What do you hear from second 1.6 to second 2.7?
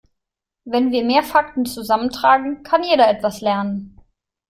zusammentragen,